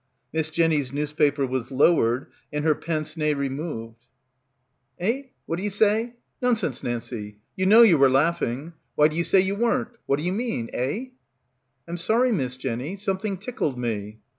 Miss 0.33 0.49
Jenny's 0.49 0.91
newspaper 0.91 1.45
was 1.45 1.71
lowered 1.71 2.25
and 2.51 2.65
her 2.65 2.73
pince 2.73 3.15
nez 3.15 3.35
removed.— 3.35 4.07
82— 4.99 4.99
BACKWATER 4.99 5.11
"Eh? 5.11 5.29
What 5.45 5.57
d'ye 5.59 5.69
say? 5.69 6.15
Nonsense, 6.41 6.81
Nancie, 6.81 7.35
you 7.55 7.67
know 7.67 7.83
you 7.83 7.99
were 7.99 8.09
laughing. 8.09 8.73
Why 8.95 9.09
do 9.09 9.15
you 9.15 9.23
say 9.23 9.41
you 9.41 9.53
weren't? 9.53 9.89
What 10.07 10.17
do 10.17 10.23
you 10.25 10.33
mean? 10.33 10.71
Eh?" 10.73 11.09
"I'm 11.87 11.97
sorry, 11.97 12.31
Miss 12.31 12.57
Jenny. 12.57 12.95
Something 12.95 13.37
tickled 13.37 13.77
me." 13.77 14.17